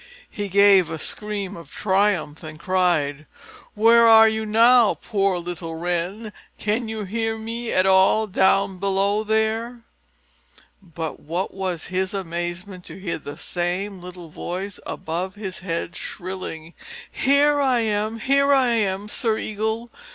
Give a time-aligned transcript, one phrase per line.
[0.31, 3.27] He gave a scream of triumph and cried,
[3.75, 6.33] "Where are you now, poor little Wren?
[6.57, 9.81] Can you hear me at all, down below there?"
[10.81, 16.73] But what was his amazement to hear the same little voice above his head shrilling,
[17.11, 19.87] "Here I am, here I am, Sir Eagle.